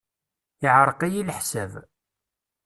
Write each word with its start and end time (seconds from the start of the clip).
Iɛreq-iyi 0.65 1.21
leḥsab. 1.27 1.71